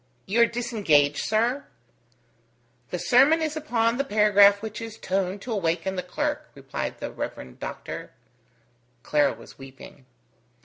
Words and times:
"You 0.25 0.41
are 0.41 0.47
disengaged, 0.47 1.19
sir?" 1.25 1.65
"The 2.89 2.97
sermon 2.97 3.39
is 3.39 3.55
upon 3.55 3.97
the 3.99 4.03
paragraph 4.03 4.63
which 4.63 4.81
is 4.81 4.97
toned 4.97 5.43
to 5.43 5.51
awaken 5.51 5.95
the 5.95 6.01
clerk," 6.01 6.49
replied 6.55 6.99
the 6.99 7.11
Rev. 7.11 7.59
Doctor. 7.59 8.09
Clara 9.03 9.33
was 9.35 9.59
weeping. 9.59 10.07